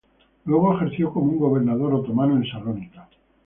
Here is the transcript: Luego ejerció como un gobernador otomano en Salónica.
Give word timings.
Luego 0.45 0.75
ejerció 0.75 1.13
como 1.13 1.31
un 1.31 1.37
gobernador 1.37 1.93
otomano 1.93 2.35
en 2.35 2.45
Salónica. 2.47 3.07